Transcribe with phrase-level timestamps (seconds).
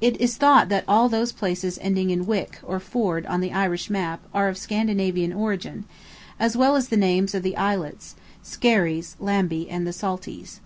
[0.00, 3.90] It is thought that all those places ending in wick or ford, on the Irish
[3.90, 5.84] map, are of Scandinavian origin;
[6.38, 10.60] as well as the names of the islets, Skerries, Lambey, and Saltees.